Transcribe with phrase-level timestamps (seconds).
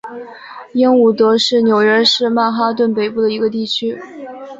[0.73, 4.01] 英伍德是纽约市曼哈顿北部的一个地区。